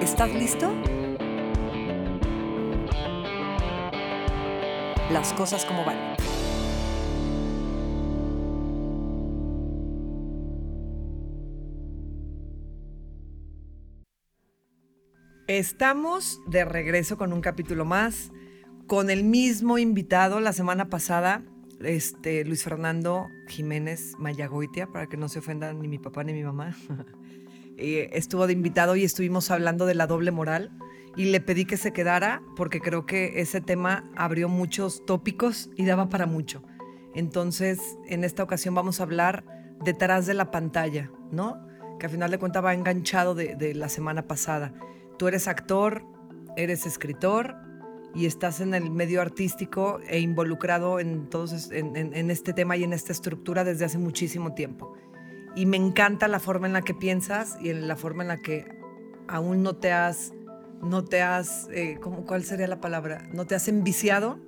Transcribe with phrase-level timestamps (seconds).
[0.00, 0.72] ¿Estás listo?
[5.12, 6.16] Las cosas como van.
[15.46, 18.32] Estamos de regreso con un capítulo más,
[18.86, 21.42] con el mismo invitado la semana pasada,
[21.84, 26.42] este Luis Fernando Jiménez Mayagoitia, para que no se ofendan ni mi papá ni mi
[26.42, 26.74] mamá.
[27.80, 30.70] Eh, estuvo de invitado y estuvimos hablando de la doble moral
[31.16, 35.86] y le pedí que se quedara porque creo que ese tema abrió muchos tópicos y
[35.86, 36.62] daba para mucho.
[37.14, 39.44] Entonces, en esta ocasión vamos a hablar
[39.82, 41.66] detrás de la pantalla, ¿no?
[41.98, 44.74] Que al final de cuentas va enganchado de, la semana pasada.
[45.18, 46.04] Tú eres actor,
[46.58, 47.56] eres escritor
[48.14, 51.30] y estás en el medio artístico e involucrado en,
[51.72, 54.94] en este tema y en esta estructura desde hace muchísimo tiempo
[55.54, 58.36] y me encanta la forma en la que piensas y en la forma en la
[58.38, 58.66] que
[59.28, 60.32] aún no te has,
[60.82, 63.28] no te has, eh, ¿cómo, ¿cuál sería la palabra?
[63.32, 64.38] No te has enviciado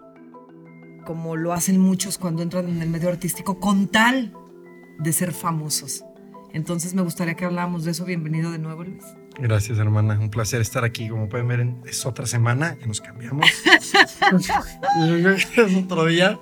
[1.05, 4.33] como lo hacen muchos cuando entran en el medio artístico con tal
[4.98, 6.05] de ser famosos.
[6.53, 8.05] Entonces me gustaría que habláramos de eso.
[8.05, 9.05] Bienvenido de nuevo, Luis.
[9.39, 10.19] Gracias, hermana.
[10.20, 11.08] Un placer estar aquí.
[11.08, 13.47] Como pueden ver, es otra semana que nos cambiamos.
[15.56, 16.39] es otro día.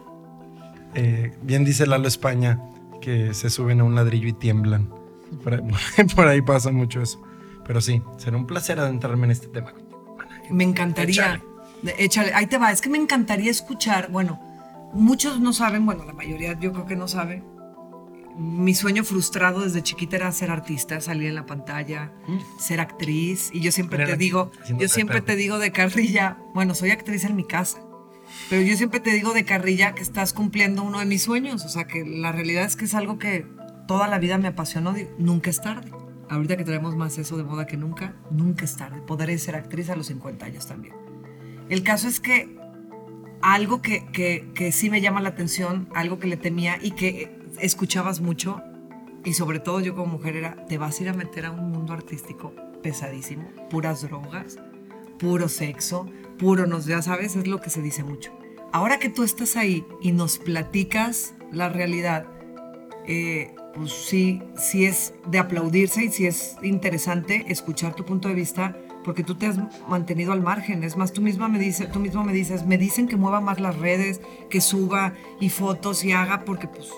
[0.94, 2.60] Eh, bien dice Lalo España,
[3.00, 4.88] que se suben a un ladrillo y tiemblan.
[5.44, 5.60] Por ahí,
[6.16, 7.22] por ahí, pasa mucho eso.
[7.64, 9.72] Pero sí, será un placer adentrarme en este tema.
[10.50, 11.40] Me encantaría.
[11.84, 12.04] Échale.
[12.04, 12.34] Échale.
[12.34, 12.72] Ahí te va.
[12.72, 14.10] Es que me encantaría escuchar.
[14.10, 14.40] Bueno,
[14.92, 17.44] muchos no saben, bueno, la mayoría yo creo que no sabe.
[18.36, 22.58] Mi sueño frustrado desde chiquita era ser artista, salir en la pantalla, mm.
[22.58, 23.50] ser actriz.
[23.52, 27.36] Y yo siempre te digo, yo siempre te digo de carrilla, bueno, soy actriz en
[27.36, 27.78] mi casa.
[28.48, 31.64] Pero yo siempre te digo de carrilla que estás cumpliendo uno de mis sueños.
[31.64, 33.46] O sea, que la realidad es que es algo que
[33.86, 34.94] toda la vida me apasionó.
[35.18, 35.90] Nunca es tarde.
[36.28, 39.00] Ahorita que traemos más eso de moda que nunca, nunca es tarde.
[39.02, 40.94] Podré ser actriz a los 50 años también.
[41.68, 42.56] El caso es que
[43.42, 47.36] algo que, que, que sí me llama la atención, algo que le temía y que
[47.60, 48.62] escuchabas mucho,
[49.24, 51.70] y sobre todo yo como mujer era, te vas a ir a meter a un
[51.70, 54.58] mundo artístico pesadísimo, puras drogas,
[55.18, 56.06] puro sexo,
[56.40, 58.32] puro, nos, ya sabes, es lo que se dice mucho.
[58.72, 62.26] Ahora que tú estás ahí y nos platicas la realidad,
[63.06, 68.34] eh, pues sí, sí es de aplaudirse y sí es interesante escuchar tu punto de
[68.34, 69.58] vista porque tú te has
[69.88, 70.82] mantenido al margen.
[70.82, 73.60] Es más, tú misma me dices, tú mismo me dices, me dicen que mueva más
[73.60, 76.90] las redes, que suba y fotos y haga porque pues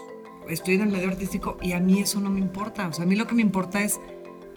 [0.49, 2.87] estoy en el medio artístico y a mí eso no me importa.
[2.87, 4.01] O sea, a mí lo que me importa es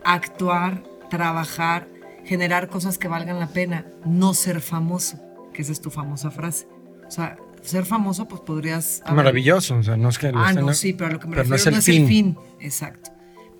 [0.03, 1.87] actuar, trabajar,
[2.25, 5.19] generar cosas que valgan la pena, no ser famoso,
[5.53, 6.67] que esa es tu famosa frase.
[7.07, 9.01] O sea, ser famoso, pues podrías...
[9.11, 10.31] Maravilloso, o sea, no es que...
[10.33, 12.07] Ah, no, sí, pero a lo que me refiero no, es el, no es, el,
[12.07, 12.37] fin.
[12.59, 13.11] Exacto.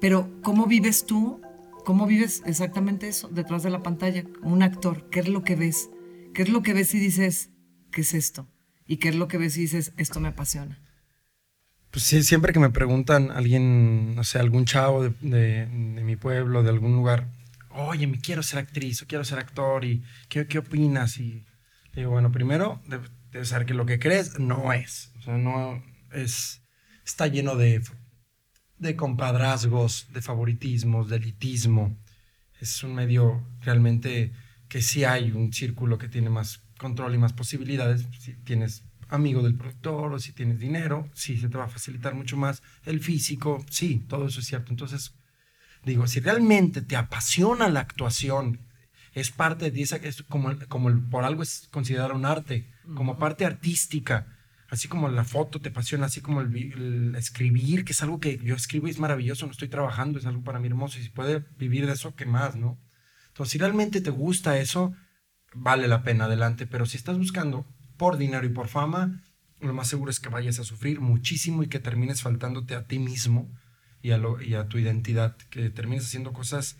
[0.02, 1.42] Pero, ¿cómo vives tú?
[1.86, 4.24] ¿Cómo vives exactamente eso detrás de la pantalla?
[4.42, 5.90] Un actor, ¿qué es lo que ves?
[6.34, 7.52] ¿Qué es lo que ves y dices,
[7.92, 8.48] ¿qué es esto?
[8.88, 10.80] ¿Y qué es lo que ves y dices, esto me apasiona?
[11.92, 16.16] Pues sí, siempre que me preguntan alguien, no sé, algún chavo de, de, de mi
[16.16, 17.30] pueblo, de algún lugar,
[17.76, 21.18] oye, me quiero ser actriz o quiero ser actor y ¿qué, qué opinas?
[21.18, 21.46] Y
[21.94, 22.82] digo, bueno, primero
[23.32, 25.12] debes saber que lo que crees no es.
[25.20, 26.62] O sea, no es,
[27.06, 27.82] está lleno de,
[28.78, 31.98] de compadrazgos, de favoritismos, de elitismo.
[32.60, 34.32] Es un medio realmente
[34.70, 38.08] que sí hay un círculo que tiene más control y más posibilidades.
[38.20, 42.16] Si tienes amigo del productor o si tienes dinero, sí se te va a facilitar
[42.16, 44.72] mucho más el físico, sí, todo eso es cierto.
[44.72, 45.14] Entonces,
[45.86, 48.60] Digo, si realmente te apasiona la actuación,
[49.14, 53.46] es parte de esa, es como, como por algo es considerado un arte, como parte
[53.46, 54.28] artística,
[54.70, 58.40] así como la foto te apasiona, así como el, el, escribir, que es algo que
[58.44, 61.10] yo escribo y es maravilloso, no estoy trabajando, es algo para mí hermoso, y si
[61.10, 62.80] puede vivir de eso, ¿qué más, no?
[63.28, 64.96] Entonces, si realmente te gusta eso,
[65.54, 69.22] vale la pena adelante, pero si estás buscando por dinero y por fama,
[69.62, 72.98] lo más seguro es que vayas a sufrir muchísimo y que termines faltándote a ti
[72.98, 73.50] mismo
[74.06, 76.78] y a, lo, y a tu identidad, que termines haciendo cosas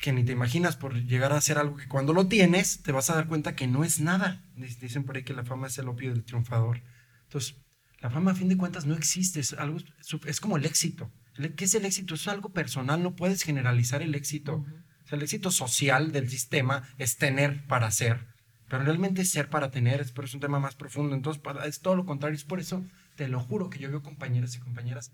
[0.00, 3.08] que ni te imaginas por llegar a hacer algo que cuando lo tienes te vas
[3.08, 4.44] a dar cuenta que no es nada.
[4.56, 6.82] Dicen por ahí que la fama es el opio del triunfador.
[7.22, 7.54] Entonces,
[8.00, 9.78] la fama a fin de cuentas no existe, es, algo,
[10.26, 11.12] es como el éxito.
[11.54, 12.16] ¿Qué es el éxito?
[12.16, 14.56] Es algo personal, no puedes generalizar el éxito.
[14.56, 15.04] Uh -huh.
[15.04, 18.26] o sea, el éxito social del sistema es tener para ser,
[18.68, 21.14] pero realmente ser para tener es, pero es un tema más profundo.
[21.14, 22.34] Entonces, es todo lo contrario.
[22.34, 22.84] Es por eso,
[23.14, 25.12] te lo juro, que yo veo compañeras y compañeras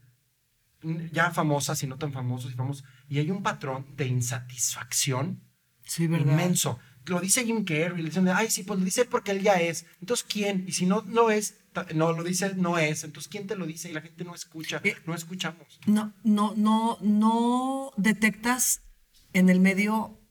[1.12, 5.42] ya famosas y no tan famosos y famosos, y hay un patrón de insatisfacción
[5.84, 6.78] sí, inmenso.
[7.06, 9.86] Lo dice Jim Carrey, le dicen, ay, sí, pues lo dice porque él ya es.
[10.00, 10.64] Entonces, ¿quién?
[10.68, 11.56] Y si no lo es,
[11.94, 13.02] no, lo dice no es.
[13.02, 13.90] Entonces, ¿quién te lo dice?
[13.90, 15.80] Y la gente no escucha, eh, no escuchamos.
[15.86, 18.82] No, no, no, no detectas
[19.32, 20.22] en el medio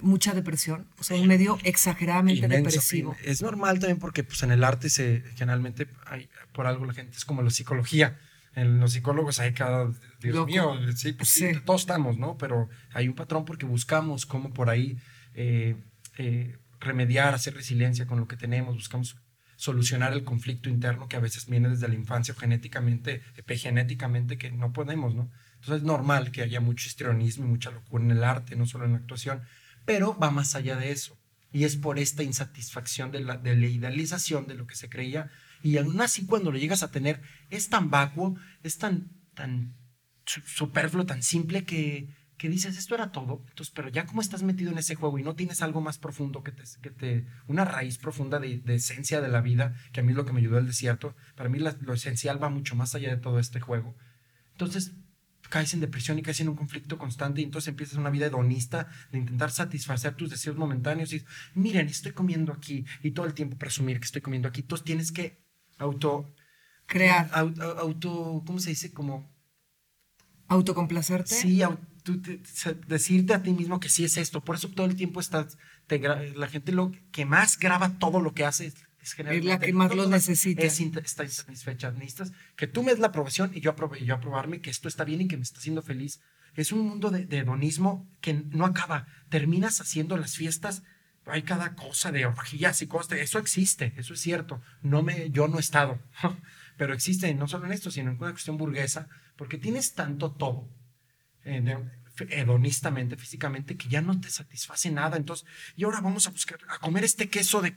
[0.00, 3.16] mucha depresión, o sea, un medio exageradamente Inmenso, depresivo.
[3.22, 7.16] Es normal también porque pues, en el arte se, generalmente hay, por algo la gente
[7.16, 8.18] es como la psicología.
[8.56, 9.84] En los psicólogos hay cada,
[10.20, 10.46] Dios Loco.
[10.46, 11.60] mío, sí, pues sí, Sí.
[11.64, 12.36] todos estamos, ¿no?
[12.38, 14.98] Pero hay un patrón porque buscamos cómo por ahí
[15.34, 15.76] eh,
[16.18, 19.16] eh, remediar, hacer resiliencia con lo que tenemos, buscamos
[19.56, 24.50] solucionar el conflicto interno que a veces viene desde la infancia o genéticamente, epigenéticamente, que
[24.50, 25.30] no podemos, ¿no?
[25.54, 28.84] Entonces es normal que haya mucho histrionismo y mucha locura en el arte, no solo
[28.86, 29.42] en la actuación,
[29.84, 31.18] pero va más allá de eso.
[31.52, 35.30] Y es por esta insatisfacción de la, de la idealización de lo que se creía.
[35.62, 37.20] Y aún así, cuando lo llegas a tener,
[37.50, 39.76] es tan vacuo, es tan, tan
[40.24, 42.08] su- superfluo, tan simple que,
[42.38, 43.44] que dices, esto era todo.
[43.48, 46.42] Entonces, pero ya como estás metido en ese juego y no tienes algo más profundo
[46.42, 50.02] que te, que te una raíz profunda de, de esencia de la vida, que a
[50.02, 53.10] mí lo que me ayudó el desierto, para mí lo esencial va mucho más allá
[53.10, 53.96] de todo este juego.
[54.52, 54.92] Entonces,
[55.48, 58.88] caes en depresión y caes en un conflicto constante y entonces empiezas una vida hedonista
[59.12, 61.24] de intentar satisfacer tus deseos momentáneos y
[61.54, 64.62] miren, estoy comiendo aquí y todo el tiempo presumir que estoy comiendo aquí.
[64.62, 65.45] Entonces tienes que
[65.78, 66.32] auto...
[66.88, 68.92] Crear, Auto, auto ¿cómo se dice?
[68.92, 69.28] Como...
[70.48, 71.34] autocomplacerte.
[71.34, 74.40] Sí, au- tú te- se- decirte a ti mismo que sí es esto.
[74.44, 75.58] Por eso todo el tiempo estás...
[75.88, 79.72] te la gente lo que más graba todo lo que hace es, es generalmente- que
[79.72, 80.62] más lo necesita.
[80.62, 81.90] Es está insatisfecha.
[81.90, 85.04] Necesitas que tú me des la aprobación y yo, aprobe- yo aprobarme que esto está
[85.04, 86.20] bien y que me está haciendo feliz.
[86.54, 89.06] Es un mundo de, de hedonismo que no acaba.
[89.28, 90.84] Terminas haciendo las fiestas.
[91.26, 93.18] Hay cada cosa de orgías y cosas.
[93.18, 94.62] Eso existe, eso es cierto.
[94.82, 95.98] No me, yo no he estado.
[96.76, 100.68] Pero existe no solo en esto, sino en una cuestión burguesa, porque tienes tanto todo
[101.44, 101.78] eh,
[102.28, 105.16] hedonistamente, físicamente, que ya no te satisface nada.
[105.16, 107.74] Entonces, y ahora vamos a buscar, a comer este queso de,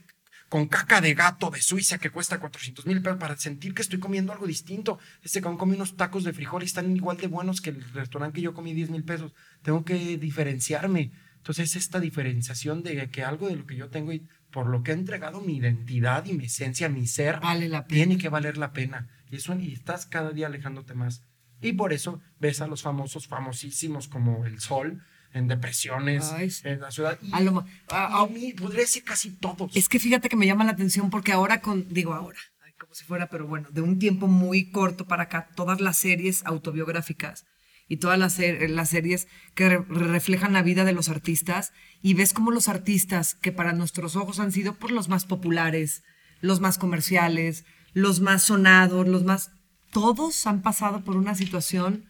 [0.50, 4.00] con caca de gato de Suiza que cuesta 400 mil pesos para sentir que estoy
[4.00, 5.00] comiendo algo distinto.
[5.24, 8.36] Este cabrón come unos tacos de frijol y están igual de buenos que el restaurante
[8.36, 9.34] que yo comí 10 mil pesos.
[9.62, 11.12] Tengo que diferenciarme.
[11.40, 14.92] Entonces, esta diferenciación de que algo de lo que yo tengo y por lo que
[14.92, 17.96] he entregado mi identidad y mi esencia, mi ser, Vale la pena.
[17.96, 19.08] tiene que valer la pena.
[19.32, 21.24] Y eso y estás cada día alejándote más.
[21.62, 25.02] Y por eso ves a los famosos, famosísimos como el Sol,
[25.34, 26.68] en depresiones, Ay, sí.
[26.68, 27.20] en la ciudad.
[27.22, 29.76] Y, A lo a- a- mí podría decir casi todos.
[29.76, 32.40] Es que fíjate que me llama la atención porque ahora con, digo ahora,
[32.80, 36.44] como si fuera, pero bueno, de un tiempo muy corto para acá, todas las series
[36.46, 37.46] autobiográficas
[37.90, 42.14] y todas las, ser- las series que re- reflejan la vida de los artistas y
[42.14, 46.04] ves como los artistas que para nuestros ojos han sido por los más populares,
[46.40, 49.52] los más comerciales, los más sonados, los más...
[49.92, 52.06] Todos han pasado por una situación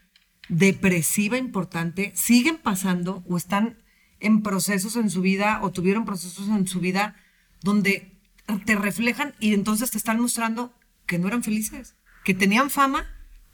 [0.49, 3.81] depresiva importante, siguen pasando o están
[4.19, 7.15] en procesos en su vida o tuvieron procesos en su vida
[7.61, 8.19] donde
[8.65, 10.73] te reflejan y entonces te están mostrando
[11.05, 13.05] que no eran felices, que tenían fama,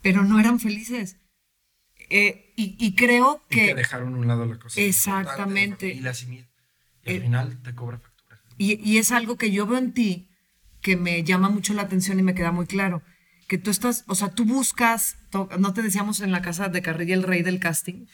[0.02, 1.18] pero no eran felices.
[2.10, 4.80] Eh, y, y creo Y que dejaron a un lado la cosa.
[4.80, 5.88] Exactamente.
[5.88, 6.46] Y, la y al
[7.04, 8.40] Eh, final te cobra factura.
[8.58, 10.28] Y, y es algo que yo veo en ti
[10.82, 13.02] que me llama mucho la atención y me queda muy claro.
[13.48, 15.16] Que tú estás, o sea, tú buscas,
[15.58, 18.06] no te decíamos en la casa de Carrilla el rey del casting.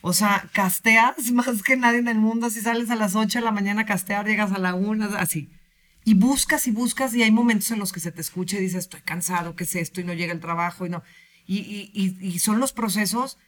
[0.00, 2.50] O sea, casteas más que nadie en el mundo.
[2.50, 5.50] Si sales a las 8 de la mañana a castear, llegas a la 1, así.
[6.04, 8.84] Y buscas y buscas y hay momentos en los que se te escucha y dices,
[8.84, 10.00] estoy cansado, ¿qué es esto?
[10.00, 11.02] Y no llega el trabajo y no.
[11.50, 13.38] Y, son los procesos,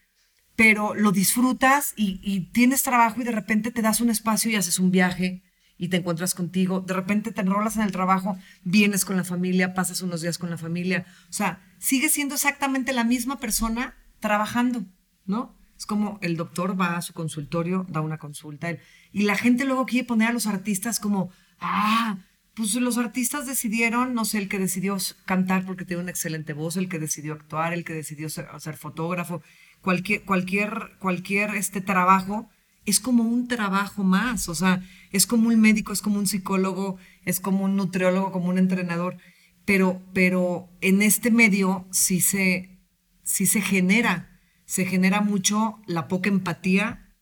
[0.56, 4.78] pero lo disfrutas y, tienes trabajo y de repente te das un espacio y haces
[4.78, 5.42] un viaje
[5.76, 6.80] y te encuentras contigo.
[6.80, 10.50] De repente te enrolas en el trabajo, vienes con la familia, pasas unos días con
[10.50, 11.06] la familia.
[11.28, 14.86] O sea, sigues siendo exactamente la misma persona trabajando,
[15.26, 15.54] ¿no?
[15.76, 18.68] Es como el doctor va a su consultorio, da una consulta,
[19.12, 22.18] y la gente luego quiere poner a los artistas como, ah,
[22.60, 26.76] pues los artistas decidieron, no sé, el que decidió cantar porque tiene una excelente voz,
[26.76, 29.42] el que decidió actuar, el que decidió ser, ser fotógrafo,
[29.80, 32.50] cualquier, cualquier, cualquier este trabajo
[32.84, 36.98] es como un trabajo más, o sea, es como un médico, es como un psicólogo,
[37.24, 39.16] es como un nutriólogo, como un entrenador,
[39.64, 42.78] pero, pero en este medio sí se,
[43.22, 47.16] sí se genera, se genera mucho la poca empatía,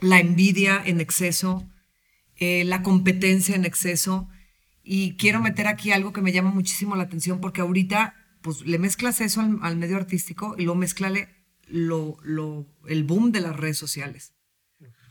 [0.00, 1.68] la envidia en exceso,
[2.40, 4.28] eh, la competencia en exceso.
[4.82, 8.78] Y quiero meter aquí algo que me llama muchísimo la atención porque ahorita pues le
[8.78, 11.28] mezclas eso al, al medio artístico y luego mezclale
[11.68, 14.34] lo, lo, el boom de las redes sociales.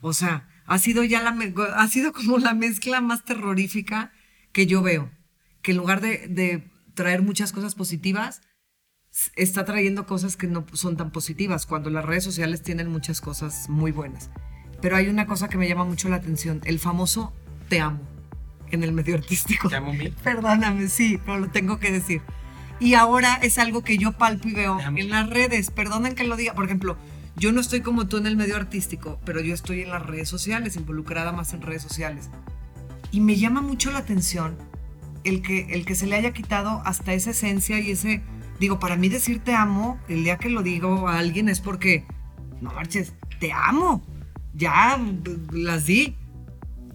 [0.02, 1.38] O sea, ha sido ya la,
[1.76, 4.12] ha sido como la mezcla más terrorífica
[4.52, 5.12] que yo veo.
[5.62, 8.42] Que en lugar de, de traer muchas cosas positivas,
[9.36, 13.70] está trayendo cosas que no son tan positivas, cuando las redes sociales tienen muchas cosas
[13.70, 14.30] muy buenas.
[14.82, 17.34] Pero hay una cosa que me llama mucho la atención, el famoso
[17.68, 18.00] te amo
[18.72, 19.70] en el medio artístico.
[19.70, 20.12] Te amo mil.
[20.24, 22.22] Perdóname, sí, pero lo tengo que decir.
[22.80, 26.38] Y ahora es algo que yo palpo y veo en las redes, perdonen que lo
[26.38, 26.98] diga, por ejemplo,
[27.36, 30.30] yo no estoy como tú en el medio artístico, pero yo estoy en las redes
[30.30, 32.30] sociales, involucrada más en redes sociales.
[33.12, 34.58] Y me llama mucho la atención
[35.24, 38.22] el que, el que se le haya quitado hasta esa esencia y ese,
[38.60, 42.06] digo, para mí decir te amo, el día que lo digo a alguien es porque,
[42.62, 44.04] no marches, te amo,
[44.54, 45.00] ya
[45.52, 46.16] las di.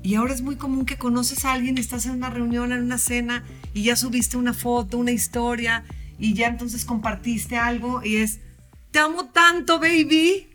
[0.02, 2.98] Y ahora es muy común que conoces a alguien, estás en una reunión, en una
[2.98, 3.42] cena,
[3.72, 5.84] y ya subiste una foto, una historia,
[6.18, 8.40] y ya entonces compartiste algo, y es,
[8.90, 10.46] te amo tanto, baby.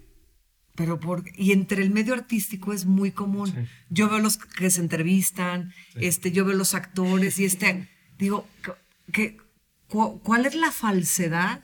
[0.76, 3.68] Pero por, y entre el medio artístico es muy común.
[3.90, 8.48] Yo veo los que se entrevistan, este, yo veo los actores y este, digo,
[9.12, 9.38] que,
[9.88, 11.64] ¿cuál es la falsedad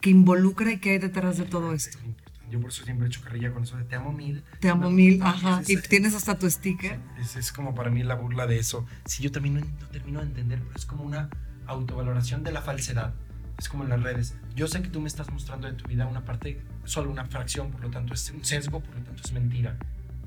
[0.00, 1.98] que involucra y que hay detrás de todo esto?
[2.50, 4.44] Yo por eso siempre he hecho carrilla con eso de te amo mil.
[4.60, 5.62] Te amo mil, ajá.
[5.66, 6.98] y tienes hasta tu sticker.
[7.20, 8.86] Es, es, como para mí la burla de eso.
[9.04, 11.28] Si yo también no, termino de entender, pero es como una
[11.66, 13.14] autovaloración de la falsedad.
[13.58, 14.34] Es como en las redes.
[14.54, 17.70] Yo sé que tú me estás mostrando de tu vida una parte, solo una fracción,
[17.70, 19.76] por lo tanto es un sesgo, por lo tanto es mentira.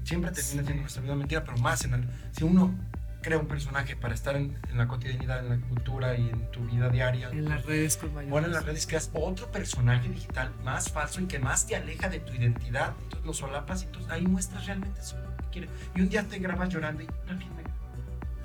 [0.03, 2.73] Siempre termina siendo nuestra vida mentira, pero más en el, si uno
[3.21, 6.89] crea un personaje para estar en, la cotidianidad, en la cultura y en tu vida
[6.89, 7.29] diaria.
[7.29, 8.31] En las redes con mayor.
[8.31, 12.09] Ahora en las redes creas otro personaje digital más falso y que más te aleja
[12.09, 12.93] de tu identidad.
[13.03, 15.69] Entonces lo solapas y entonces ahí muestras realmente eso que quieres.
[15.95, 17.63] Y un día te grabas llorando y también me...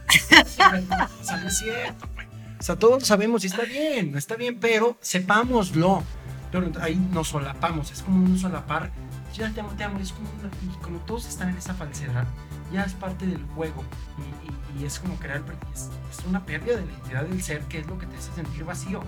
[0.42, 2.06] o sea, no es cierto,
[2.58, 6.02] O sea, todos sabemos y está bien, está bien, pero sepámoslo.
[6.52, 8.90] Pero ahí nos solapamos, es como un solapar.
[9.34, 10.28] Ya te amo, te amo, es como,
[10.80, 12.24] como todos están en esa falsedad
[12.74, 13.84] ya es parte del juego
[14.18, 17.78] y, y, es como crear, es, es, una pérdida de la identidad del ser que
[17.78, 19.02] es lo que te hace sentir vacío.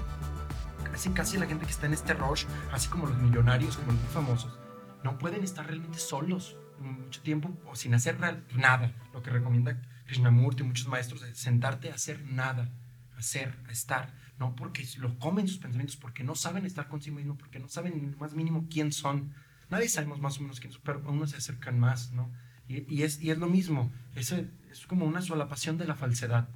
[0.92, 4.00] Casi, casi la gente que está en este rush, así como los millonarios, como los
[4.00, 4.58] muy famosos,
[5.02, 8.18] no pueden estar realmente solos mucho tiempo o sin hacer
[8.54, 8.92] nada.
[9.12, 12.70] Lo que recomienda Krishnamurti y muchos maestros es sentarte a hacer nada,
[13.16, 14.14] hacer, a estar.
[14.38, 18.16] No porque lo comen sus pensamientos, porque no saben estar consigo mismo, porque no saben
[18.18, 19.32] más mínimo quién son.
[19.70, 22.30] Nadie sabemos más o menos quién son, pero unos se acercan más, ¿no?
[22.68, 26.48] Y, es, y es lo mismo, es, es como una sola pasión de la falsedad.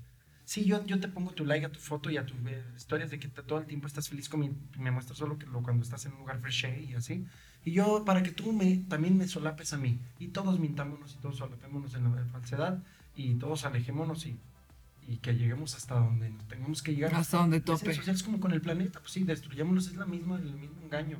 [0.44, 3.12] Sí, yo, yo te pongo tu like a tu foto y a tus eh, historias
[3.12, 5.84] de que todo el tiempo estás feliz con mi, me muestras solo que lo, cuando
[5.84, 7.24] estás en un lugar fresh y así.
[7.64, 10.00] Y yo, para que tú me, también me solapes a mí.
[10.18, 12.82] Y todos mintámonos y todos solapémonos en la falsedad
[13.14, 14.40] y todos alejémonos y,
[15.06, 17.14] y que lleguemos hasta donde tengamos que llegar.
[17.14, 17.92] Hasta donde tope.
[17.92, 21.18] Es como con el planeta, pues sí, destruyámonos, es la misma, el mismo engaño.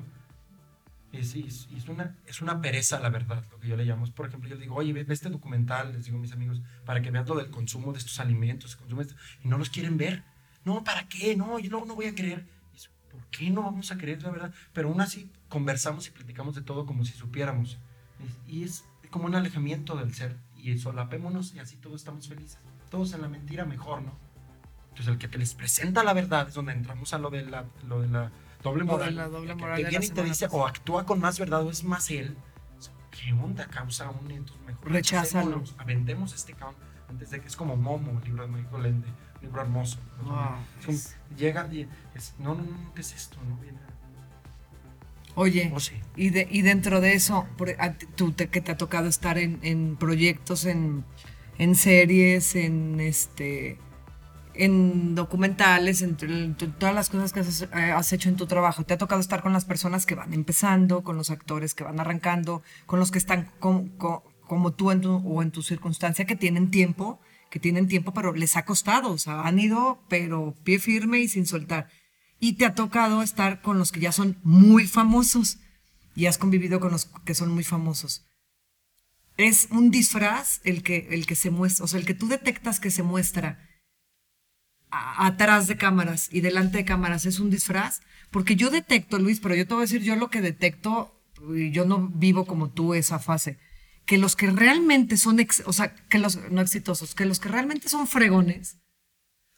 [1.11, 4.05] Es, es, una, es una pereza, la verdad, lo que yo le llamo.
[4.13, 7.01] Por ejemplo, yo le digo, oye, ve, este documental, les digo a mis amigos, para
[7.01, 8.77] que vean lo del consumo de estos alimentos,
[9.43, 10.23] y no los quieren ver.
[10.63, 11.35] No, ¿para qué?
[11.35, 12.45] No, yo no, no voy a creer.
[13.09, 14.53] ¿Por qué no vamos a creer, la verdad?
[14.71, 17.77] Pero aún así conversamos y platicamos de todo como si supiéramos.
[18.47, 20.37] Y es como un alejamiento del ser.
[20.55, 22.57] Y solapémonos y así todos estamos felices.
[22.89, 24.17] Todos en la mentira mejor, ¿no?
[24.89, 27.65] Entonces el que te les presenta la verdad es donde entramos a lo de la
[28.61, 29.15] doble moral.
[29.15, 31.83] La doble moral que, viene y te dice, o actúa con más verdad, o es
[31.83, 32.37] más él.
[33.11, 33.67] ¿Qué onda?
[33.67, 34.91] Causa un entonces mejor.
[34.91, 35.63] Recházalo.
[35.77, 36.77] Aventemos este count
[37.11, 39.99] antes de que es como Momo, el libro de Michael Lende, un libro hermoso.
[41.37, 43.37] llega y es, no, no, no, ¿qué es esto?
[43.47, 43.79] No viene.
[45.35, 45.79] Oye, oh,
[46.15, 47.47] y, de, y dentro de eso,
[48.15, 51.05] tú te, que te ha tocado estar en, en proyectos, en,
[51.57, 53.77] en series, en este
[54.53, 56.15] en documentales, en,
[56.77, 58.83] todas las cosas que eh, has, hecho en tu trabajo.
[58.83, 61.99] Te ha tocado estar con las personas que van empezando, con los actores que van
[61.99, 66.71] arrancando, con los que están como tú en tu, o en tu circunstancia que tienen
[66.71, 71.19] tiempo, que tienen tiempo, pero les ha costado, o sea, han ido, pero pie firme
[71.19, 71.89] y sin soltar.
[72.39, 75.59] Y te ha tocado estar con los que ya son muy famosos
[76.15, 78.25] y has convivido con los que son muy famosos.
[79.37, 82.79] Es un disfraz el que, el que se muestra, o sea, el que tú detectas
[82.79, 83.70] que se muestra
[84.91, 89.55] atrás de cámaras y delante de cámaras es un disfraz, porque yo detecto, Luis, pero
[89.55, 91.15] yo te voy a decir yo lo que detecto,
[91.55, 93.57] y yo no vivo como tú esa fase,
[94.05, 97.89] que los que realmente son, o sea, que los no exitosos, que los que realmente
[97.89, 98.77] son fregones,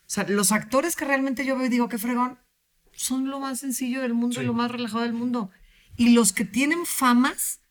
[0.06, 2.38] o sea, los actores que realmente yo veo y digo que fregón,
[2.92, 5.50] son lo más sencillo del mundo y lo más relajado del mundo.
[5.98, 7.62] Y los que tienen famas,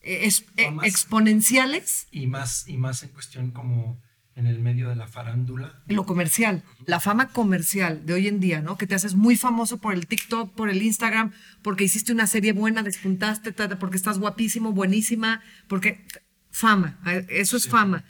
[0.00, 2.06] eh, eh, exponenciales.
[2.10, 4.00] Y más, y más en cuestión como
[4.38, 5.82] en el medio de la farándula.
[5.88, 8.78] Lo comercial, la fama comercial de hoy en día, ¿no?
[8.78, 12.52] Que te haces muy famoso por el TikTok, por el Instagram, porque hiciste una serie
[12.52, 16.06] buena, despuntaste, porque estás guapísimo, buenísima, porque
[16.50, 18.04] fama, eso es fama.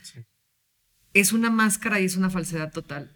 [1.15, 3.15] Es una máscara y es una falsedad total.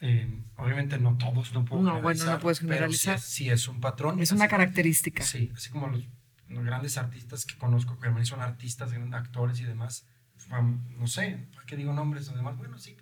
[0.00, 3.18] Eh, obviamente no todos, no puedo No, bueno, no puedes generalizar.
[3.18, 4.20] sí, es, un patrón.
[4.20, 5.22] Es una característica.
[5.22, 6.06] Sí, así como los,
[6.48, 10.06] grandes artistas que conozco, que también son artistas, actores y demás,
[10.50, 12.56] no sé, ¿para qué digo nombres o demás?
[12.56, 12.96] Bueno, sí,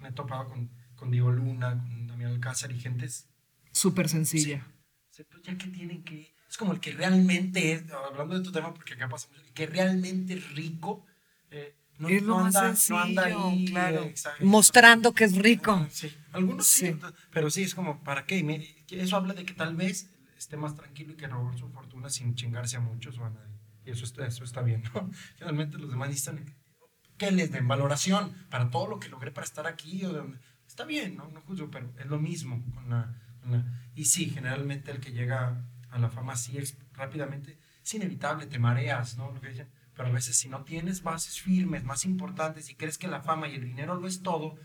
[0.00, 3.08] me he topado con, con Diego Luna, con Damián Alcázar y gente
[3.72, 4.66] súper sencilla.
[5.10, 5.24] Sí.
[5.24, 8.72] Pues ya que tienen que es como el que realmente es, hablando de tu tema,
[8.72, 11.04] porque acá pasa mucho, el que realmente es rico,
[11.50, 14.02] eh, no, es lo no más anda, sencillo, no anda ahí, claro.
[14.04, 14.14] eh.
[14.40, 15.86] Mostrando que es rico.
[15.90, 16.86] Sí, algunos sí.
[16.86, 16.98] Sí.
[17.30, 18.76] pero sí, es como, ¿para qué?
[18.90, 22.34] Eso habla de que tal vez esté más tranquilo y que robó su fortuna sin
[22.34, 23.58] chingarse a muchos o a nadie.
[23.84, 25.10] Y eso está, eso está bien, ¿no?
[25.36, 26.38] Finalmente los demás necesitan
[27.18, 30.04] que les den valoración para todo lo que logré para estar aquí.
[30.04, 31.28] o de- está bien, ¿no?
[31.28, 32.62] No juzgo, pero es lo mismo
[33.94, 36.56] Y sí, generalmente el que llega a la fama así
[36.92, 39.32] rápidamente es inevitable, te mareas, ¿no?
[39.32, 39.68] Lo que dicen.
[39.94, 43.48] Pero a veces si no tienes bases firmes, más importantes, y crees que la fama
[43.48, 44.56] y el dinero lo es todo,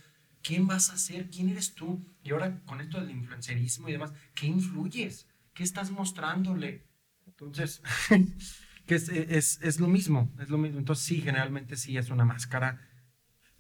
[0.44, 1.30] ¿quién vas a ser?
[1.30, 2.06] ¿Quién eres tú?
[2.24, 5.28] Y ahora con esto del influencerismo y demás, ¿qué influyes?
[5.54, 6.86] ¿Qué estás mostrándole?
[7.26, 7.82] Entonces,
[8.86, 10.80] que es, es, es lo mismo, es lo mismo.
[10.80, 12.82] Entonces sí, generalmente sí es una máscara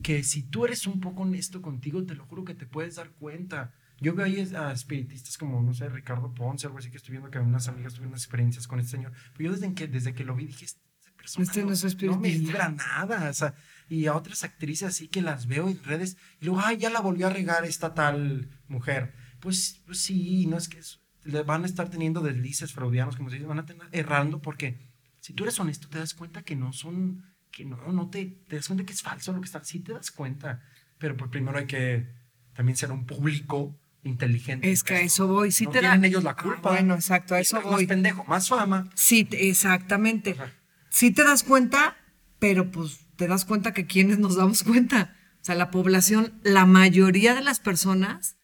[0.01, 3.11] que si tú eres un poco honesto contigo, te lo juro que te puedes dar
[3.11, 3.73] cuenta.
[4.01, 7.29] Yo veo ahí a espiritistas como, no sé, Ricardo Ponce, algo así que estoy viendo
[7.31, 9.13] que unas amigas tuvieron unas experiencias con este señor.
[9.37, 10.81] Pero yo desde que, desde que lo vi dije, esta
[11.15, 11.87] persona Este no es no
[12.19, 12.51] me espiritista".
[12.51, 13.29] vibra nada.
[13.29, 13.53] O sea,
[13.87, 16.99] y a otras actrices así que las veo en redes y luego, ay, ya la
[16.99, 19.13] volvió a regar esta tal mujer.
[19.39, 23.29] Pues, pues sí, no es que es- le van a estar teniendo deslices freudianos, como
[23.29, 24.91] se dice, van a tener errando porque
[25.23, 28.57] si tú eres honesto te das cuenta que no son, que no, no te, te
[28.57, 30.61] das cuenta que es falso lo que está, sí te das cuenta,
[30.97, 32.09] pero pues primero hay que
[32.53, 34.69] también ser un público inteligente.
[34.69, 35.51] Es que a eso voy.
[35.51, 36.71] Sí no te tienen da- ellos la Ah, culpa.
[36.71, 37.87] bueno, exacto, a eso Más voy.
[37.87, 38.89] pendejo, más fama.
[38.95, 40.31] Sí, te- exactamente.
[40.31, 40.51] Ajá.
[40.89, 41.95] Sí te das cuenta,
[42.39, 45.15] pero pues te das cuenta que quienes nos damos cuenta.
[45.41, 48.35] O sea, la población, la mayoría de las personas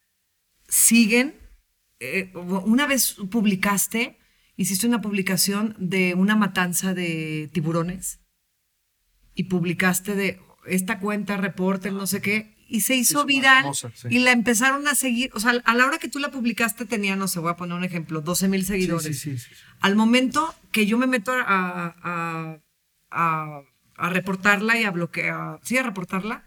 [0.68, 1.36] siguen.
[2.02, 4.19] eh, una vez publicaste,
[4.62, 8.20] hiciste una publicación de una matanza de tiburones
[9.34, 13.90] y publicaste de esta cuenta, reporte, no sé qué, y se hizo hizo viral famosa,
[13.96, 14.08] sí.
[14.12, 15.32] y la empezaron a seguir.
[15.34, 17.78] O sea, a la hora que tú la publicaste tenía, no sé, voy a poner
[17.78, 19.18] un ejemplo, 12 mil seguidores.
[19.20, 19.62] Sí, sí, sí, sí.
[19.80, 22.60] Al momento que yo me meto a, a,
[23.12, 23.62] a-
[24.02, 26.46] a reportarla y a bloquear, sí, a reportarla,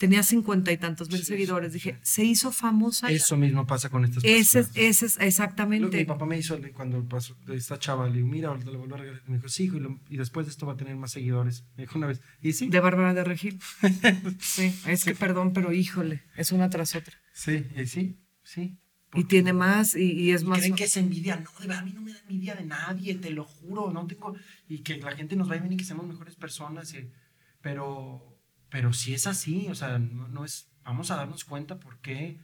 [0.00, 1.74] tenía cincuenta y tantos mil Sí, seguidores.
[1.74, 3.10] Dije, se hizo famosa.
[3.12, 4.70] Eso mismo pasa con estas personas.
[4.74, 6.04] ese es Lo que mi exactamente.
[6.06, 8.98] papá me hizo cuando pasó de esta chava, le digo, mira, ahorita le vuelvo a
[8.98, 9.22] regalar.
[9.28, 11.64] Me dijo, sí, hijo, y, lo- y después de esto va a tener más seguidores.
[11.76, 13.60] Me dijo una vez, y sí, De Bárbara de Regil.
[14.40, 17.14] Sí, es que perdón, pero híjole, es una tras otra.
[17.34, 18.78] sí, y sí, sí.
[19.12, 20.60] Y tiene más y, y es Y más.
[20.60, 21.34] creen que es envidia.
[21.36, 23.90] No, de verdad, a mí no me da envidia de nadie, te lo juro.
[23.92, 24.36] No tengo.
[24.68, 26.94] Y que la gente nos vaya bien y que seamos mejores personas.
[26.94, 27.10] y-
[27.60, 28.29] pero,
[28.70, 30.68] pero si es así, o sea, no, no es.
[30.84, 32.40] Vamos a darnos cuenta por qué,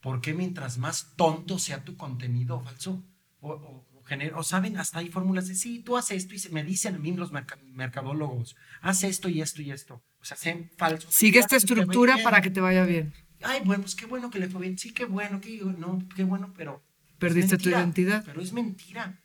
[0.00, 3.04] por qué mientras más tonto sea tu contenido falso,
[3.40, 3.86] o, o,
[4.34, 6.98] o saben, hasta hay fórmulas de sí, tú haces esto y se, me dicen a
[6.98, 10.02] mí los merca- mercadólogos, haz esto y esto y esto.
[10.20, 11.14] O sea, sean falsos.
[11.14, 13.12] Sigue esta estructura para que te vaya bien.
[13.42, 14.78] Ay, bueno, pues qué bueno que le fue bien.
[14.78, 16.82] Sí, qué bueno, que no, qué bueno, pero.
[17.18, 18.22] Perdiste tu identidad.
[18.24, 19.20] Pero es mentira.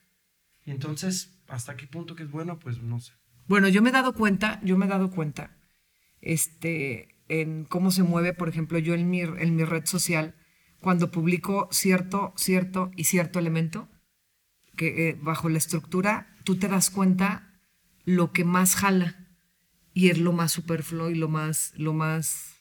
[0.65, 2.59] Y entonces, ¿hasta qué punto que es bueno?
[2.59, 3.13] Pues no sé.
[3.47, 5.57] Bueno, yo me he dado cuenta, yo me he dado cuenta,
[6.21, 10.35] este, en cómo se mueve, por ejemplo, yo en mi, en mi red social,
[10.79, 13.89] cuando publico cierto, cierto y cierto elemento,
[14.75, 17.59] que eh, bajo la estructura, tú te das cuenta
[18.03, 19.27] lo que más jala
[19.93, 22.55] y es lo más superfluo y lo más, lo más...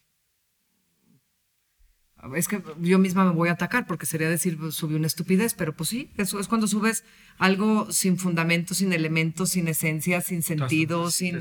[2.37, 5.55] Es que yo misma me voy a atacar porque sería decir, pues, subí una estupidez,
[5.55, 7.03] pero pues sí, eso es cuando subes
[7.39, 11.41] algo sin fundamento, sin elementos, sin esencia, sin sentido, sin...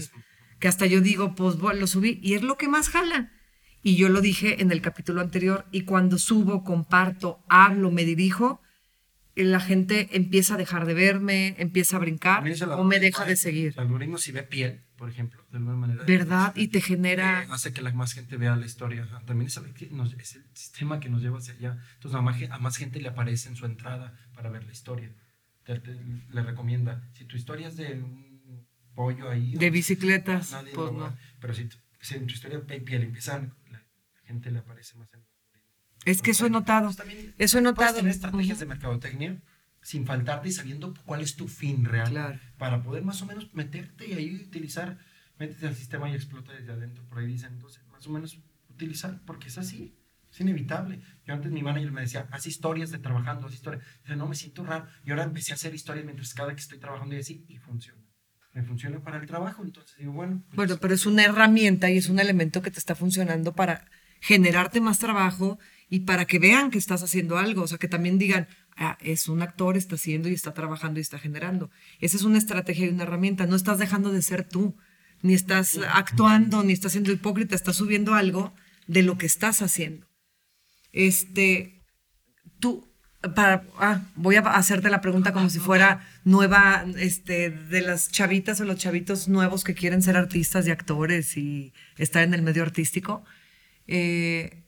[0.59, 3.31] Que hasta yo digo, pues lo subí y es lo que más jala.
[3.81, 8.61] Y yo lo dije en el capítulo anterior y cuando subo, comparto, hablo, me dirijo,
[9.35, 12.43] la gente empieza a dejar de verme, empieza a brincar
[12.77, 13.71] o me deja de seguir.
[13.73, 16.03] El algoritmo, si ve piel, por ejemplo, de alguna manera.
[16.03, 16.51] ¿Verdad?
[16.53, 17.43] pues, Y te genera...
[17.43, 19.07] eh, hace que la más gente vea la historia.
[19.25, 19.65] También es el,
[20.19, 21.77] es sistema que nos lleva hacia allá.
[21.93, 25.09] Entonces, a más, a más gente le aparece en su entrada para ver la historia.
[25.63, 25.97] Te- te-
[26.33, 27.09] le recomienda.
[27.13, 28.03] Si tu historia es de
[28.99, 29.53] pollo ahí.
[29.55, 31.15] De bicicletas, nadie pues no.
[31.39, 31.69] Pero si,
[32.01, 35.21] si en tu historia piel empiezan, la, la gente le aparece más en.
[36.03, 36.87] Es que eso he notado.
[36.87, 37.95] Pues también Eso he puedes notado.
[37.95, 38.59] tener estrategias Ujú.
[38.59, 39.41] de mercadotecnia
[39.81, 42.09] sin faltarte y sabiendo cuál es tu fin real.
[42.09, 42.39] Claro.
[42.57, 44.97] Para poder más o menos meterte y ahí utilizar,
[45.37, 47.05] métete al sistema y explota desde adentro.
[47.07, 48.37] Por ahí dicen, entonces, más o menos
[48.69, 49.95] utilizar, porque es así.
[50.29, 51.01] Es inevitable.
[51.25, 53.83] Yo antes mi manager me decía, haz historias de trabajando, haz historias.
[54.03, 54.87] Dice, no, me siento raro.
[55.05, 58.03] Y ahora empecé a hacer historias mientras cada que estoy trabajando y así, y funciona.
[58.59, 60.43] Me funciona para el trabajo, entonces digo, bueno.
[60.47, 63.85] pues, Bueno, pero es una herramienta y es un elemento que te está funcionando para
[64.19, 65.57] generarte más trabajo
[65.89, 69.29] y para que vean que estás haciendo algo, o sea, que también digan, ah, es
[69.29, 71.71] un actor, está haciendo y está trabajando y está generando.
[72.01, 74.75] Esa es una estrategia y una herramienta, no estás dejando de ser tú,
[75.21, 78.53] ni estás actuando, ni estás siendo hipócrita, estás subiendo algo
[78.87, 80.05] de lo que estás haciendo.
[80.91, 81.81] Este,
[82.59, 82.88] tú,
[83.21, 88.61] para, ah, voy a hacerte la pregunta como si fuera nueva, este, de las chavitas
[88.61, 92.63] o los chavitos nuevos que quieren ser artistas y actores y estar en el medio
[92.63, 93.25] artístico.
[93.87, 94.63] Eh,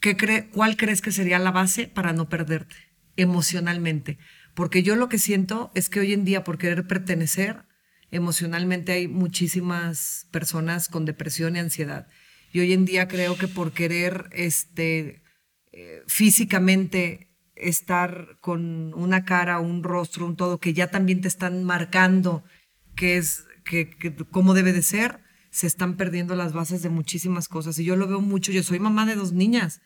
[0.00, 2.76] ¿qué cree, ¿Cuál crees que sería la base para no perderte
[3.16, 4.18] emocionalmente?
[4.54, 7.64] Porque yo lo que siento es que hoy en día, por querer pertenecer,
[8.10, 12.08] emocionalmente hay muchísimas personas con depresión y ansiedad.
[12.52, 15.22] Y hoy en día creo que por querer este,
[15.72, 17.29] eh, físicamente
[17.62, 22.44] estar con una cara, un rostro, un todo, que ya también te están marcando
[22.96, 25.20] que es, que, cómo debe de ser,
[25.50, 27.78] se están perdiendo las bases de muchísimas cosas.
[27.78, 29.80] Y yo lo veo mucho, yo soy mamá de dos niñas,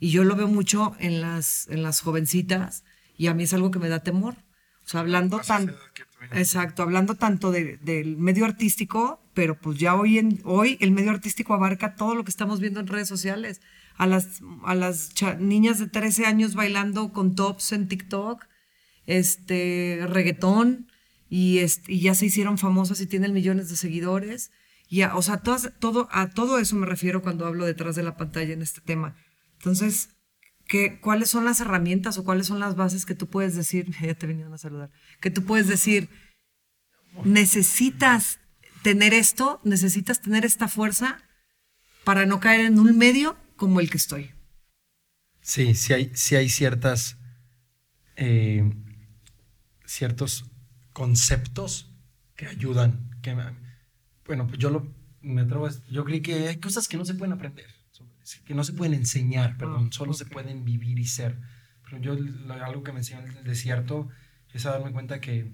[0.00, 2.84] y yo lo veo mucho en las, en las jovencitas,
[3.16, 4.36] y a mí es algo que me da temor.
[4.84, 5.74] O sea, hablando tan...
[6.32, 11.54] Exacto, hablando tanto del medio artístico, pero pues ya hoy, en, hoy el medio artístico
[11.54, 13.60] abarca todo lo que estamos viendo en redes sociales
[13.98, 18.46] a las, a las niñas de 13 años bailando con tops en TikTok,
[19.06, 20.86] este, reggaetón,
[21.28, 24.52] y, y ya se hicieron famosas y tienen millones de seguidores.
[24.88, 28.54] Y o sea, todo, a todo eso me refiero cuando hablo detrás de la pantalla
[28.54, 29.16] en este tema.
[29.58, 30.10] Entonces,
[30.68, 33.92] ¿qué, ¿cuáles son las herramientas o cuáles son las bases que tú puedes decir?
[34.00, 34.90] Ya te vinieron a saludar.
[35.20, 36.08] Que tú puedes decir,
[37.24, 38.38] necesitas
[38.84, 41.18] tener esto, necesitas tener esta fuerza
[42.04, 44.30] para no caer en un medio como el que estoy.
[45.42, 47.18] Sí, sí hay, hay ciertas,
[48.16, 48.72] eh,
[49.84, 50.50] ciertos
[50.94, 51.92] conceptos
[52.36, 53.10] que ayudan.
[53.20, 53.36] Que,
[54.24, 54.90] bueno, pues yo lo,
[55.20, 57.66] me atrevo yo creí que hay cosas que no se pueden aprender,
[58.46, 61.38] que no se pueden enseñar, perdón, ah, solo se pueden vivir y ser.
[61.82, 62.16] Pero yo
[62.64, 64.08] algo que me enseñó en el desierto
[64.52, 65.52] es a darme cuenta que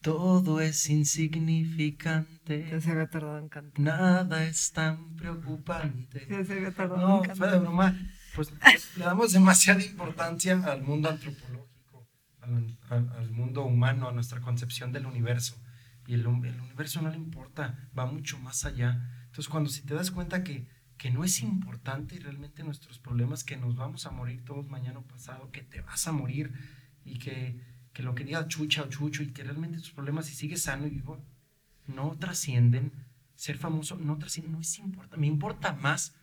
[0.00, 2.80] todo es insignificante.
[2.80, 3.48] se tardado.
[3.76, 6.44] Nada es tan preocupante.
[6.44, 7.96] se tardado no, en fue de broma.
[8.34, 12.08] Pues, pues, le damos demasiada importancia al mundo antropológico,
[12.40, 15.60] al, mundo humano, a nuestra concepción del universo.
[16.06, 19.06] Y el, el, universo no le importa, va mucho más allá.
[19.26, 23.56] Entonces, cuando si te das cuenta que, que no es importante realmente nuestros problemas, que
[23.56, 26.52] nos vamos a morir todos mañana o pasado, que te vas a morir
[27.04, 27.60] y que
[27.92, 30.90] que lo quería chucha o chucho y que realmente tus problemas, si sigues sano y
[30.90, 31.24] vivo,
[31.86, 32.92] no trascienden.
[33.34, 35.16] Ser famoso no trasciende, no es importante.
[35.16, 36.14] Me importa más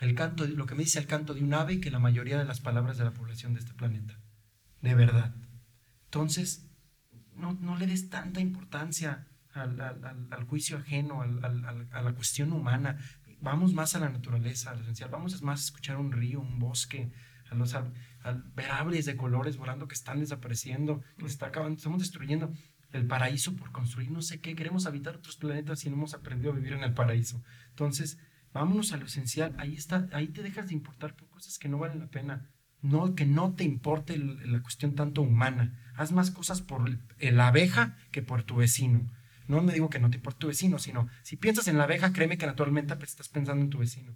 [0.00, 2.44] el canto, lo que me dice el canto de un ave que la mayoría de
[2.44, 4.18] las palabras de la población de este planeta.
[4.82, 5.34] De verdad.
[6.06, 6.68] Entonces,
[7.34, 12.98] no, no le des tanta importancia al, al, juicio ajeno, a la cuestión humana.
[13.40, 15.10] Vamos más a la naturaleza, a lo esencial.
[15.10, 17.12] Vamos más a escuchar un río, un bosque,
[17.50, 17.74] a los
[18.54, 22.52] verables de colores volando que están desapareciendo, que está acabando, estamos destruyendo
[22.92, 26.52] el paraíso por construir no sé qué, queremos habitar otros planetas y no hemos aprendido
[26.52, 27.42] a vivir en el paraíso.
[27.70, 28.18] Entonces,
[28.52, 31.78] vámonos a lo esencial, ahí está, ahí te dejas de importar por cosas que no
[31.78, 32.50] valen la pena.
[32.82, 35.76] No, que no te importe la cuestión tanto humana.
[35.96, 39.10] Haz más cosas por la abeja que por tu vecino.
[39.48, 42.12] No me digo que no te importe tu vecino, sino si piensas en la abeja,
[42.12, 44.14] créeme que naturalmente estás pensando en tu vecino.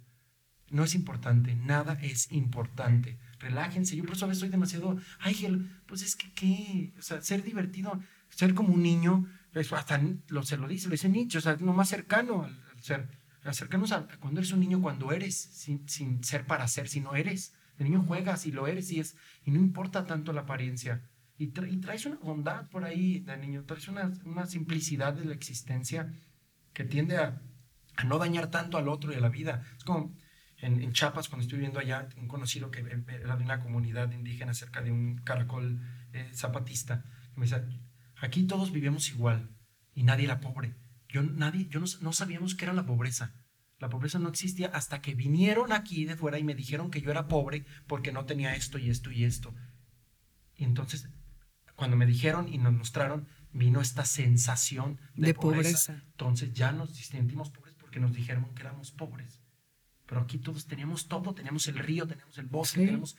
[0.71, 3.19] No es importante, nada es importante.
[3.39, 3.97] Relájense.
[3.97, 7.43] Yo por eso a veces soy demasiado, ay, pues es que qué, o sea, ser
[7.43, 11.41] divertido, ser como un niño, pues hasta lo, se lo dice, lo dice Nietzsche, o
[11.41, 13.09] sea, lo más cercano al, ser,
[13.43, 17.53] acercarnos a, cuando eres un niño, cuando eres, sin, sin ser para ser, sino eres.
[17.77, 21.01] De niño juegas y lo eres y es, y no importa tanto la apariencia.
[21.37, 26.13] Y, traes una bondad por ahí de niño, traes una, una simplicidad de la existencia
[26.71, 27.41] que tiende a,
[27.97, 29.65] a no dañar tanto al otro y a la vida.
[29.75, 30.15] Es como,
[30.61, 34.53] en, en, Chiapas, cuando estuve viviendo allá, un conocido que era de una comunidad indígena
[34.53, 35.81] cerca de un caracol
[36.13, 37.03] eh, zapatista,
[37.35, 37.67] me decía,
[38.17, 39.49] aquí todos vivimos igual
[39.93, 40.75] y nadie era pobre.
[41.09, 43.33] Yo, nadie, yo no, no sabíamos qué era la pobreza.
[43.79, 47.09] La pobreza no existía hasta que vinieron aquí de fuera y me dijeron que yo
[47.09, 49.55] era pobre porque no tenía esto y esto y esto.
[50.55, 51.09] Y entonces,
[51.75, 55.93] cuando me dijeron y nos mostraron, vino esta sensación de, pobreza.
[55.93, 56.05] pobreza.
[56.11, 59.40] Entonces ya nos sentimos pobres porque nos dijeron que éramos pobres
[60.11, 63.15] pero aquí todos teníamos todo, teníamos el río, teníamos el bosque, teníamos...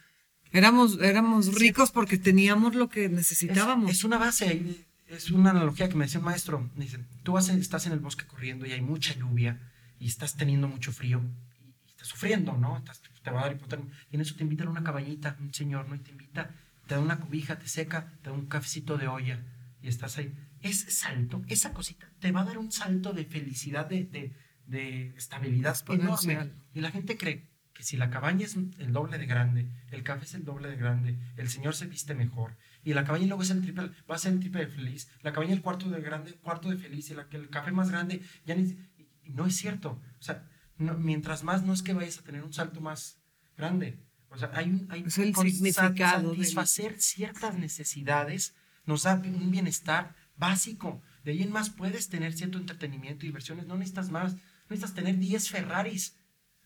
[0.53, 3.91] Éramos, éramos ricos porque teníamos lo que necesitábamos.
[3.91, 6.69] Es, una base, es una analogía que me decía un maestro.
[6.77, 9.59] Dice, tú estás en el bosque corriendo y hay mucha lluvia
[9.99, 11.23] y estás teniendo mucho frío
[11.65, 12.85] y, estás sufriendo, ¿no?
[13.23, 13.91] te va a dar hipotermia.
[14.11, 15.95] Y en eso te invitan a una cabañita, un señor, ¿no?
[15.95, 16.51] Y te invita,
[16.87, 19.43] te da una cobija, te seca, te da un cafecito de olla
[19.81, 20.31] y estás ahí.
[20.61, 24.35] Ese salto, esa cosita, te va a dar un salto de felicidad, de, de
[24.67, 26.35] de estabilidad enorme.
[26.75, 30.25] Y la gente cree que si la cabaña es el doble de grande, el café
[30.25, 33.51] es el doble de grande, el señor se viste mejor, y la cabaña luego es
[33.51, 36.35] el triple, va a ser el triple de feliz, la cabaña el cuarto de grande,
[36.35, 38.77] cuarto de feliz, y la, el café más grande, ya ni,
[39.25, 40.01] no es cierto.
[40.19, 40.47] O sea,
[40.77, 43.21] mientras más no es que vayas a tener un salto más
[43.57, 43.99] grande,
[44.29, 48.55] O sea, hay un hay Es el significado del- satisfacer ciertas necesidades
[48.87, 51.03] nos da un bienestar básico.
[51.25, 53.67] De ahí en más puedes tener cierto entretenimiento y diversiones.
[53.67, 54.37] No necesitas más.
[54.73, 56.17] Necesitas tener 10 Ferraris.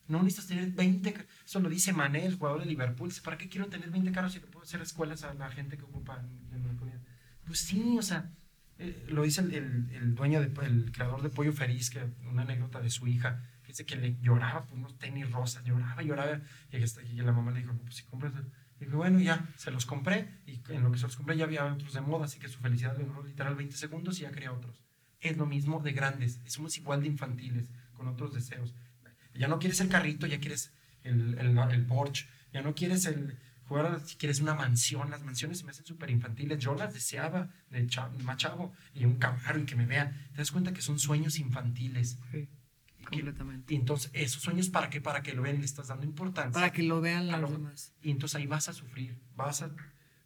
[0.08, 1.12] No necesitas tener 20.
[1.12, 3.08] ca- Eso lo dice Mané, el jugador de Liverpool.
[3.08, 5.76] Dice, ¿para qué quiero tener 20 carros si le puedo hacer escuelas a la gente
[5.76, 6.46] que ocupa en-?
[7.44, 8.32] Pues sí, o sea,
[8.78, 12.42] eh, lo dice el, el- el dueño, de, el creador de Pollo Feliz, que una
[12.42, 16.40] anécdota de su hija, que dice que le lloraba por unos tenis rosas, lloraba, lloraba,
[16.70, 18.50] y, hasta- y la mamá le dijo, pues si compras, el-".
[18.78, 21.64] dijo, bueno, ya, se los compré, y en lo que se los compré ya había
[21.64, 24.80] otros de moda, así que su felicidad duró literal 20 segundos y ya quería otros.
[25.20, 28.74] Es lo mismo de grandes, somos igual de infantiles, con otros deseos.
[29.34, 33.36] Ya no quieres el carrito, ya quieres el, el, el Porsche, ya no quieres el
[33.68, 37.50] jugar, si quieres una mansión, las mansiones se me hacen súper infantiles, yo las deseaba
[37.70, 40.80] de chavo, más chavo, y un Camaro y que me vean, te das cuenta que
[40.82, 42.18] son sueños infantiles.
[42.30, 42.48] Sí,
[42.98, 43.74] que- completamente.
[43.74, 45.00] Y entonces, esos sueños, ¿para qué?
[45.00, 46.52] Para que lo vean, le estás dando importancia.
[46.52, 47.92] Para que lo vean los lo- demás.
[48.02, 49.70] Y entonces ahí vas a sufrir, vas a...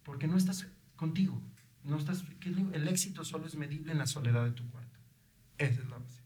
[0.03, 1.41] Porque no estás contigo,
[1.83, 2.23] no estás...
[2.39, 4.99] ¿qué es lo- El éxito solo es medible en la soledad de tu cuarto.
[5.57, 6.20] Esa es la base.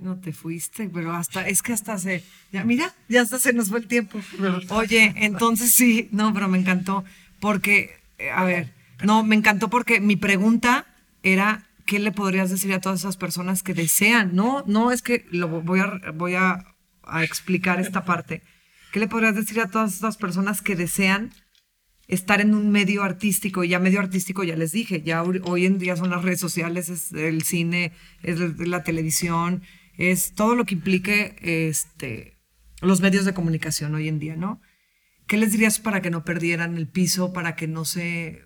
[0.00, 3.68] No te fuiste, pero hasta, es que hasta se, ya, mira, ya hasta se nos
[3.68, 4.20] fue el tiempo.
[4.70, 7.04] Oye, entonces sí, no, pero me encantó,
[7.40, 10.86] porque, eh, a ver, no, me encantó porque mi pregunta
[11.22, 14.34] era, ¿qué le podrías decir a todas esas personas que desean?
[14.34, 16.64] No, no, es que lo voy a, voy a,
[17.04, 18.42] a explicar esta parte.
[18.92, 21.32] ¿Qué le podrías decir a todas esas personas que desean
[22.12, 25.96] estar en un medio artístico, ya medio artístico ya les dije, ya hoy- en día
[25.96, 29.62] son las redes sociales, es el cine, es la televisión,
[29.96, 31.36] es todo lo que implique
[31.70, 32.36] este,
[32.82, 34.60] los medios de comunicación hoy en día, ¿no?
[35.26, 38.42] ¿Qué les dirías para que no perdieran el piso, para que no se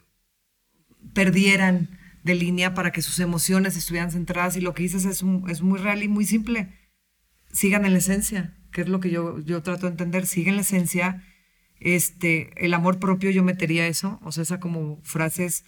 [1.12, 4.57] perdieran de línea, para que sus emociones estuvieran centradas?
[4.57, 6.68] Y lo que dices es, es muy real y muy simple.
[7.52, 10.62] Sigan en la esencia, que es lo que yo, yo trato de entender, sigan la
[10.62, 11.24] esencia
[11.80, 15.64] este, el amor propio, yo metería eso, o sea, esa como frases,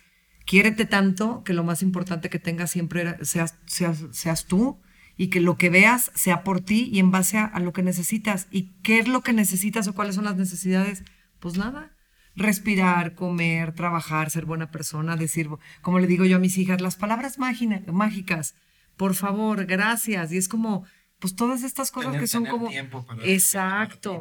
[0.46, 4.80] quiérete tanto que lo más importante que tengas siempre seas, seas, seas tú
[5.16, 7.82] y que lo que veas sea por ti y en base a, a lo que
[7.82, 8.46] necesitas.
[8.50, 11.02] ¿Y qué es lo que necesitas o cuáles son las necesidades?
[11.40, 11.92] Pues nada,
[12.34, 15.48] respirar, comer, trabajar, ser buena persona, decir,
[15.82, 18.54] como le digo yo a mis hijas, las palabras mágina- mágicas,
[18.96, 20.32] por favor, gracias.
[20.32, 20.84] Y es como,
[21.18, 22.70] pues todas estas cosas Tener- que son como...
[23.06, 24.20] para- Exacto.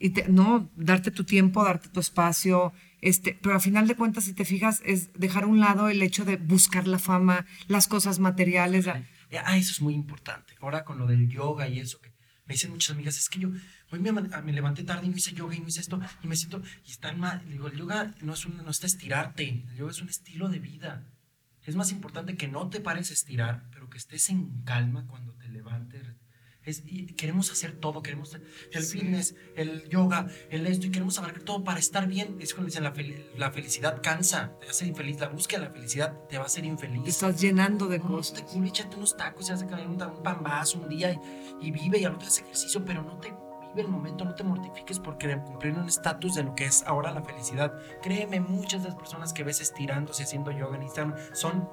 [0.00, 4.24] Y te- no, darte tu tiempo, darte tu espacio, este, pero al final de cuentas,
[4.24, 7.86] si te fijas, es dejar a un lado el hecho de buscar la fama, las
[7.86, 8.86] cosas materiales.
[8.86, 9.04] la-
[9.44, 10.54] Ah, eso es muy importante.
[10.60, 12.10] Ahora con lo del yoga y eso que
[12.46, 13.50] me dicen muchas amigas, es que yo
[13.92, 16.26] hoy me, ama- me levanté tarde y no hice yoga y no hice esto y
[16.26, 17.44] me siento y está mal.
[17.48, 20.58] Digo, el yoga no es un, no está estirarte, el yoga es un estilo de
[20.58, 21.06] vida.
[21.64, 25.34] Es más importante que no te pares a estirar, pero que estés en calma cuando
[25.34, 26.02] te levantes.
[26.70, 28.36] Es, y queremos hacer todo, queremos
[28.72, 32.36] el fitness, el yoga, el esto, y queremos abarcar todo para estar bien.
[32.40, 35.20] Es cuando dicen la, fel- la felicidad cansa, te hace infeliz.
[35.20, 37.02] La búsqueda de la felicidad te va a hacer infeliz.
[37.04, 38.34] Te estás llenando de No, cosas.
[38.38, 41.98] te culo, échate unos tacos y hace un, un pambazo un día y, y vive
[41.98, 43.32] y al otro hace ejercicio, pero no te
[43.70, 46.84] vive el momento, no te mortifiques por querer cumplir un estatus de lo que es
[46.86, 47.72] ahora la felicidad.
[48.02, 51.68] Créeme, muchas de las personas que ves estirándose haciendo yoga en Instagram son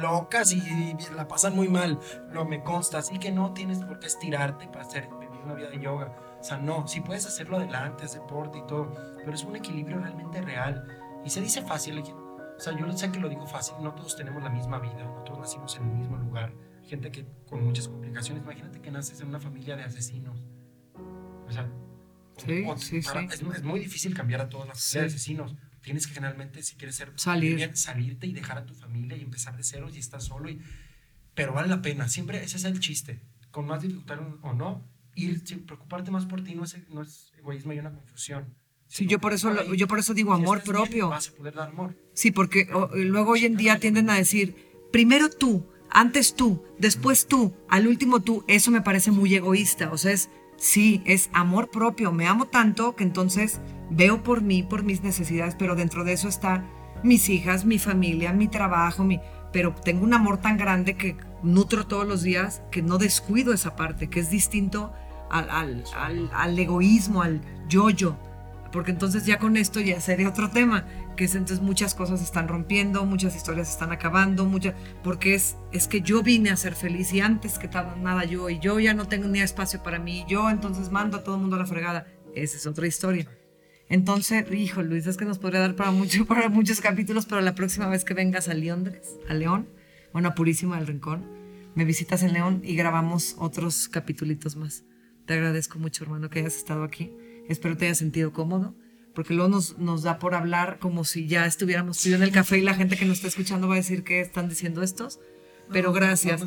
[0.00, 1.98] locas y, la pasan muy mal,
[2.32, 5.70] no me consta, así que no tienes por qué estirarte para hacer vivir una vida
[5.70, 6.14] de yoga.
[6.40, 9.98] O sea, no, si puedes hacerlo adelante, es deporte y todo, pero es un equilibrio
[9.98, 10.86] realmente real.
[11.24, 14.42] Y se dice fácil, o sea, yo sé que lo digo fácil, no todos tenemos
[14.42, 16.52] la misma vida, no todos nacimos en el mismo lugar.
[16.84, 20.42] Gente que con muchas complicaciones, imagínate que naces en una familia de asesinos.
[21.48, 21.70] O sea,
[22.38, 23.26] Sí, sí, para- sí.
[23.46, 24.98] Es, es muy difícil cambiar a todas las Sí.
[24.98, 25.54] asesinos.
[25.80, 27.56] Tienes que generalmente, si quieres ser Salir.
[27.56, 30.50] bien, salirte y dejar a tu familia y empezar de cero y estar solo.
[30.50, 30.60] Y,
[31.34, 33.20] pero vale la pena, siempre ese es el chiste.
[33.50, 37.72] Con más dificultad o no, ir, preocuparte más por ti no es, no es egoísmo
[37.72, 38.54] y una confusión.
[38.88, 41.08] Sí, yo por eso, lo- yo por eso digo si amor estás bien, propio.
[41.08, 41.96] vas a poder dar amor.
[42.12, 44.54] Sí, porque o- luego hoy en día tienden a decir,
[44.92, 48.44] primero tú, antes tú, después tú, al último tú.
[48.46, 49.90] Eso me parece muy egoísta.
[49.90, 52.12] O sea, es, sí, es amor propio.
[52.12, 56.28] Me amo tanto que entonces veo por mí, por mis necesidades, pero dentro de eso
[56.28, 56.64] está
[57.02, 59.20] mis hijas, mi familia, mi trabajo, mi...
[59.52, 63.76] Pero tengo un amor tan grande que nutro todos los días que no descuido esa
[63.76, 64.92] parte, que es distinto
[65.30, 68.16] al, al, al- al egoísmo, al yo-yo
[68.72, 72.48] porque entonces ya con esto ya sería otro tema, que es entonces muchas cosas están
[72.48, 77.12] rompiendo, muchas historias están acabando, muchas, porque es, es que yo vine a ser feliz
[77.12, 80.50] y antes que nada yo, y yo ya no tengo ni espacio para mí, yo
[80.50, 82.06] entonces mando a todo el mundo a la fregada.
[82.34, 83.26] Esa es otra historia.
[83.88, 87.54] Entonces, hijo Luis, es que nos podría dar para, mucho, para muchos capítulos, pero la
[87.54, 89.68] próxima vez que vengas a Leondres, a León,
[90.12, 91.24] bueno, a Purísima del Rincón,
[91.74, 94.84] me visitas en León y grabamos otros capitulitos más.
[95.26, 97.12] Te agradezco mucho, hermano, que hayas estado aquí.
[97.48, 98.74] Espero te haya sentido cómodo,
[99.14, 102.58] porque luego nos, nos da por hablar como si ya estuviéramos tú en el café
[102.58, 105.20] y la gente que nos está escuchando va a decir que están diciendo estos.
[105.70, 106.44] Pero gracias.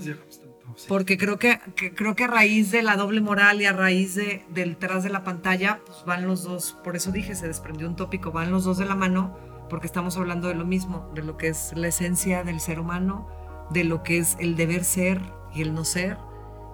[0.87, 4.15] Porque creo que, que, creo que a raíz de la doble moral y a raíz
[4.15, 7.87] de, del tras de la pantalla, pues van los dos, por eso dije, se desprendió
[7.87, 9.37] un tópico, van los dos de la mano,
[9.69, 13.27] porque estamos hablando de lo mismo, de lo que es la esencia del ser humano,
[13.71, 15.21] de lo que es el deber ser
[15.53, 16.17] y el no ser,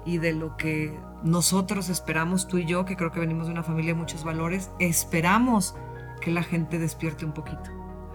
[0.05, 3.63] y de lo que nosotros esperamos, tú y yo, que creo que venimos de una
[3.63, 5.75] familia de muchos valores, esperamos
[6.21, 7.63] que la gente despierte un poquito.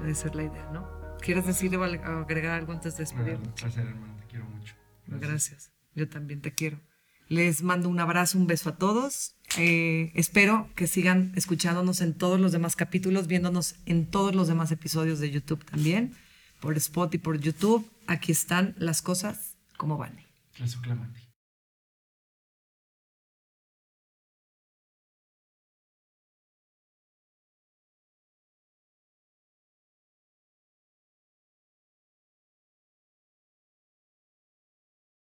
[0.01, 0.89] Debe ser la idea, ¿no?
[1.21, 3.49] ¿Quieres decir o agregar algo antes de despedirnos?
[3.49, 4.75] Un placer, hermano, te quiero mucho.
[5.07, 5.73] Gracias.
[5.95, 6.81] Yo también te quiero.
[7.29, 9.35] Les mando un abrazo, un beso a todos.
[9.59, 14.71] Eh, espero que sigan escuchándonos en todos los demás capítulos, viéndonos en todos los demás
[14.71, 16.15] episodios de YouTube también,
[16.61, 17.91] por Spot y por YouTube.
[18.07, 20.17] Aquí están las cosas como van.